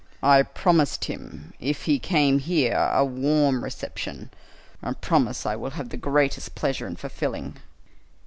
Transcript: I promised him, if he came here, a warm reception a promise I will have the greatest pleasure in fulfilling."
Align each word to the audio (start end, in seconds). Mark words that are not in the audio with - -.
I 0.23 0.41
promised 0.41 1.05
him, 1.05 1.53
if 1.59 1.83
he 1.83 1.99
came 1.99 2.39
here, 2.39 2.89
a 2.91 3.05
warm 3.05 3.63
reception 3.63 4.31
a 4.81 4.95
promise 4.95 5.45
I 5.45 5.55
will 5.55 5.69
have 5.77 5.89
the 5.89 5.95
greatest 5.95 6.55
pleasure 6.55 6.87
in 6.87 6.95
fulfilling." 6.95 7.57